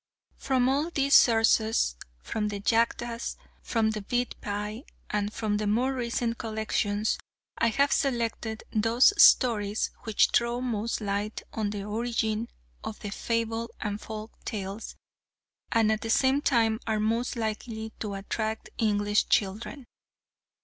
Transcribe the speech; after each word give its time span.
From 0.39 0.67
all 0.67 0.89
these 0.89 1.13
sources 1.13 1.95
from 2.17 2.47
the 2.47 2.59
Jatakas, 2.59 3.35
from 3.61 3.91
the 3.91 4.01
Bidpai, 4.01 4.83
and 5.11 5.31
from 5.31 5.57
the 5.57 5.67
more 5.67 5.93
recent 5.93 6.39
collections 6.39 7.19
I 7.59 7.67
have 7.67 7.91
selected 7.91 8.63
those 8.71 9.13
stories 9.21 9.91
which 10.05 10.29
throw 10.33 10.59
most 10.59 11.01
light 11.01 11.43
on 11.53 11.69
the 11.69 11.83
origin 11.83 12.47
of 12.83 12.97
Fable 12.97 13.69
and 13.79 14.01
Folk 14.01 14.31
tales, 14.43 14.95
and 15.71 15.91
at 15.91 16.01
the 16.01 16.09
same 16.09 16.41
time 16.41 16.79
are 16.87 16.99
most 16.99 17.35
likely 17.35 17.93
to 17.99 18.15
attract 18.15 18.71
English 18.79 19.27
children. 19.29 19.85